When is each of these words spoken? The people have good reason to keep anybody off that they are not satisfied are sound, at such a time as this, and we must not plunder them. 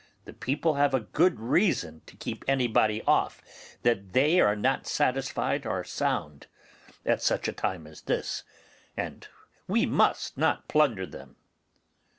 The 0.25 0.33
people 0.33 0.73
have 0.73 1.11
good 1.11 1.39
reason 1.39 2.01
to 2.07 2.15
keep 2.15 2.43
anybody 2.47 3.03
off 3.03 3.39
that 3.83 4.13
they 4.13 4.39
are 4.39 4.55
not 4.55 4.87
satisfied 4.87 5.63
are 5.67 5.83
sound, 5.83 6.47
at 7.05 7.21
such 7.21 7.47
a 7.47 7.53
time 7.53 7.85
as 7.85 8.01
this, 8.01 8.43
and 8.97 9.27
we 9.67 9.85
must 9.85 10.39
not 10.39 10.67
plunder 10.67 11.05
them. 11.05 11.35